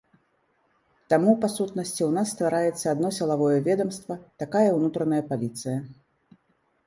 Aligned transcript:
Таму 1.13 1.33
па 1.41 1.47
сутнасці 1.55 2.01
ў 2.05 2.07
нас 2.15 2.27
ствараецца 2.35 2.85
адно 2.93 3.07
сілавое 3.19 3.57
ведамства, 3.67 4.13
такая 4.45 4.67
ўнутраная 4.77 5.19
паліцыя. 5.35 5.77